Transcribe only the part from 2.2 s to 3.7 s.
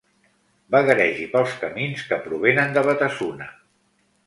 provenen de Batasuna.